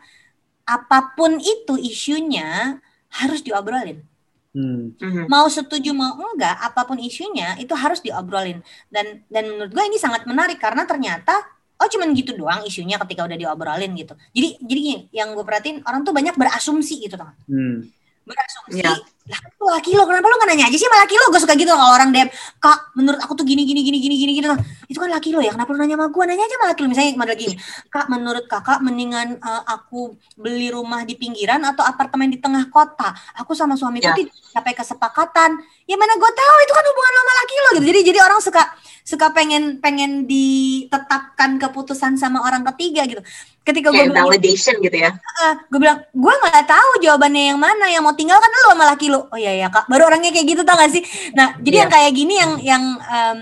[0.69, 2.77] apa pun itu isunya
[3.09, 4.05] harus diobrolin.
[4.49, 4.97] Hmm.
[4.97, 5.29] Mhm.
[5.29, 8.65] Mau setuju mau enggak, apa pun isunya itu harus diobrolin.
[8.89, 11.37] Dan dan menurut gue ini sangat menarik karena ternyata
[11.79, 14.17] oh cuman gitu doang isunya ketika udah diobrolin gitu.
[14.33, 14.81] Jadi jadi
[15.13, 17.37] yang gue perhatiin orang tuh banyak berasumsi gitu teman.
[17.45, 18.93] Hmm berasumsi ya.
[19.29, 21.53] lah itu laki lo kenapa lo gak nanya aja sih sama laki lo gue suka
[21.57, 22.29] gitu kalau orang dem
[22.61, 24.47] kak menurut aku tuh gini gini gini gini gini gitu
[24.89, 26.87] itu kan laki lo ya kenapa lo nanya sama gue nanya aja sama laki lo
[26.89, 27.55] misalnya model gini
[27.93, 33.11] kak menurut kakak mendingan uh, aku beli rumah di pinggiran atau apartemen di tengah kota?
[33.43, 34.15] Aku sama suamiku ya.
[34.17, 35.59] tidak sampai kesepakatan.
[35.85, 37.85] Ya mana gue tahu itu kan hubungan lo sama laki lo gitu.
[37.91, 38.63] Jadi jadi orang suka
[39.03, 43.21] suka pengen pengen ditetapkan keputusan sama orang ketiga gitu.
[43.65, 45.13] Ketika gue bilang validation gitu ya?
[45.43, 48.85] Uh, gue bilang gue nggak tahu jawabannya yang mana yang mau tinggal kan lu sama
[48.89, 49.85] laki lu oh iya ya kak.
[49.91, 51.03] Baru orangnya kayak gitu tau gak sih?
[51.35, 51.81] Nah jadi yeah.
[51.85, 53.39] yang kayak gini yang yang um,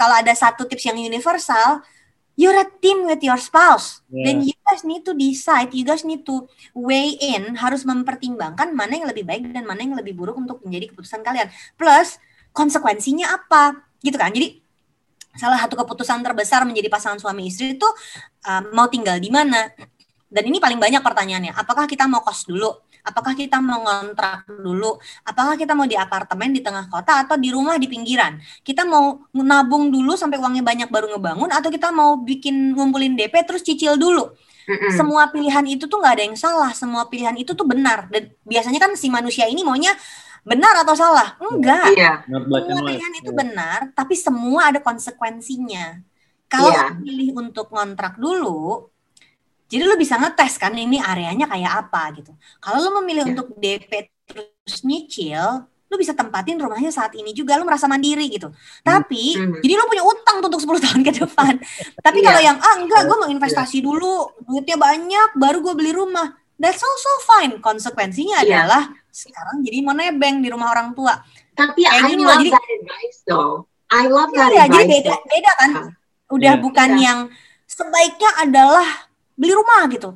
[0.00, 1.84] kalau ada satu tips yang universal
[2.38, 4.00] you're a team with your spouse.
[4.06, 4.30] Yeah.
[4.30, 8.94] then you guys need to decide you guys need to weigh in harus mempertimbangkan mana
[8.94, 11.50] yang lebih baik dan mana yang lebih buruk untuk menjadi keputusan kalian.
[11.74, 12.16] Plus
[12.54, 13.90] konsekuensinya apa?
[13.98, 14.30] Gitu kan?
[14.30, 14.62] Jadi
[15.34, 17.86] salah satu keputusan terbesar menjadi pasangan suami istri itu
[18.46, 19.70] uh, mau tinggal di mana?
[20.30, 21.52] Dan ini paling banyak pertanyaannya.
[21.58, 26.52] Apakah kita mau kos dulu apakah kita mau ngontrak dulu, apakah kita mau di apartemen
[26.52, 28.36] di tengah kota atau di rumah di pinggiran.
[28.60, 33.34] Kita mau nabung dulu sampai uangnya banyak baru ngebangun atau kita mau bikin ngumpulin DP
[33.48, 34.28] terus cicil dulu.
[34.68, 34.92] Mm-hmm.
[34.92, 38.12] Semua pilihan itu tuh nggak ada yang salah, semua pilihan itu tuh benar.
[38.12, 39.96] Dan biasanya kan si manusia ini maunya
[40.44, 41.40] benar atau salah?
[41.40, 41.96] Enggak.
[41.96, 42.12] Iya.
[42.28, 46.04] Semua pilihan itu benar, tapi semua ada konsekuensinya.
[46.48, 46.96] Kalau yeah.
[46.96, 48.88] pilih untuk ngontrak dulu,
[49.68, 52.32] jadi lu bisa ngetes kan ini areanya kayak apa gitu.
[52.56, 53.32] Kalau lu memilih yeah.
[53.36, 58.48] untuk DP terus nyicil, lu bisa tempatin rumahnya saat ini juga lu merasa mandiri gitu.
[58.80, 59.60] Tapi mm-hmm.
[59.60, 61.54] jadi lu punya utang tuh untuk 10 tahun ke depan.
[62.00, 62.26] Tapi yeah.
[62.32, 63.86] kalau yang ah enggak gue mau investasi yeah.
[63.92, 64.14] dulu,
[64.48, 66.32] duitnya banyak baru gue beli rumah.
[66.56, 67.60] That's also fine.
[67.60, 68.64] Konsekuensinya yeah.
[68.64, 71.12] adalah sekarang jadi mau nebeng di rumah orang tua.
[71.52, 73.52] Tapi Kayak I gini love jadi, that advice though.
[73.88, 74.80] I love that ya, advice.
[74.80, 75.70] Jadi beda, beda kan.
[76.28, 76.62] Udah yeah.
[76.64, 77.04] bukan yeah.
[77.04, 77.18] yang
[77.68, 79.07] sebaiknya adalah
[79.38, 80.10] beli rumah gitu.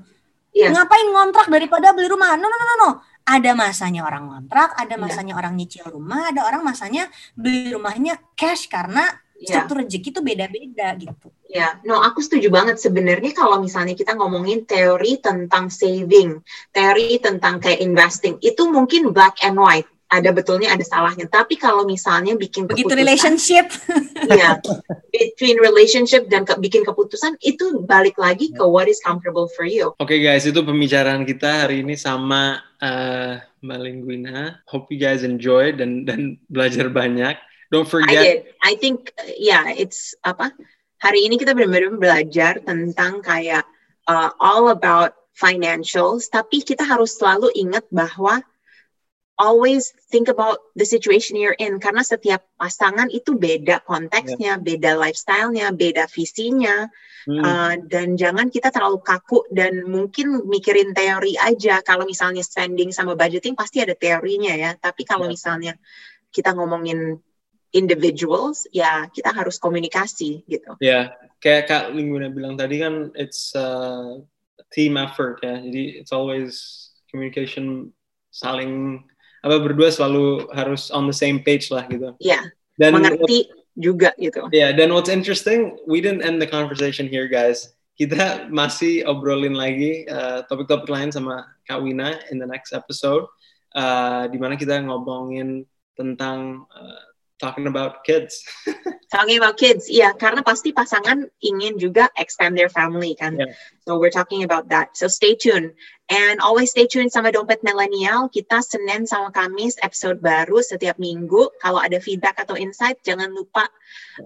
[0.53, 0.75] Yeah.
[0.75, 2.37] Ngapain ngontrak daripada beli rumah?
[2.37, 2.91] No, no, no, no.
[3.23, 5.01] Ada masanya orang ngontrak, ada iya.
[5.01, 5.41] masanya yeah.
[5.41, 7.07] orang nyicil rumah, ada orang masanya
[7.39, 9.07] beli rumahnya cash karena
[9.39, 9.63] yeah.
[9.63, 11.31] struktur rezeki itu beda-beda gitu.
[11.47, 11.71] Ya, yeah.
[11.87, 16.43] no aku setuju banget sebenarnya kalau misalnya kita ngomongin teori tentang saving,
[16.75, 21.25] teori tentang kayak investing, itu mungkin black and white ada betulnya ada salahnya.
[21.25, 23.73] Tapi kalau misalnya bikin begitu relationship,
[24.29, 24.61] ya
[25.09, 29.97] between relationship dan ke, bikin keputusan itu balik lagi ke what is comfortable for you.
[29.97, 34.61] Oke okay guys, itu pembicaraan kita hari ini sama uh, Malinguina.
[34.69, 37.41] Hope you guys enjoy dan dan belajar banyak.
[37.73, 38.21] Don't forget.
[38.21, 38.39] I did.
[38.61, 40.53] I think ya yeah, it's apa?
[41.01, 43.65] Hari ini kita benar-benar belajar tentang kayak
[44.07, 48.45] uh, all about financials, tapi kita harus selalu ingat bahwa
[49.43, 54.63] always think about the situation you're in karena setiap pasangan itu beda konteksnya, yeah.
[54.63, 56.87] beda lifestyle-nya, beda visinya,
[57.27, 57.43] hmm.
[57.43, 61.83] uh, dan jangan kita terlalu kaku dan mungkin mikirin teori aja.
[61.83, 65.35] Kalau misalnya spending sama budgeting pasti ada teorinya ya, tapi kalau yeah.
[65.35, 65.73] misalnya
[66.31, 67.19] kita ngomongin
[67.75, 70.79] individuals, ya kita harus komunikasi gitu.
[70.79, 71.05] Ya, yeah.
[71.43, 74.23] kayak Kak Linguna bilang tadi kan, it's a
[74.71, 77.91] team effort ya, jadi it's always communication
[78.33, 79.05] saling
[79.43, 82.15] apa berdua selalu harus on the same page lah gitu.
[82.23, 82.51] Iya.
[82.79, 84.49] Dan mengerti juga gitu.
[84.53, 87.73] Iya, yeah, dan what's interesting, we didn't end the conversation here guys.
[87.97, 93.29] Kita masih obrolin lagi uh, topik-topik uh, lain sama Kak Wina in the next episode.
[93.73, 95.65] Uh, di mana kita ngomongin
[95.97, 97.12] tentang uh,
[97.43, 98.47] talking about kids.
[99.15, 103.35] talking about kids, iya, karena pasti pasangan ingin juga extend their family kan.
[103.35, 103.59] Yeah.
[103.83, 104.95] So we're talking about that.
[104.95, 105.75] So stay tuned.
[106.07, 108.31] And always stay tuned sama Dompet Milenial.
[108.31, 111.51] Kita Senin sama Kamis episode baru setiap minggu.
[111.59, 113.67] Kalau ada feedback atau insight, jangan lupa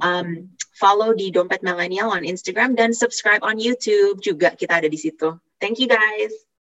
[0.04, 4.52] um, follow di Dompet Milenial on Instagram dan subscribe on YouTube juga.
[4.52, 5.32] Kita ada di situ.
[5.56, 6.55] Thank you guys.